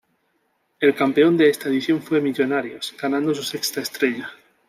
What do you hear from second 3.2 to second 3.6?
su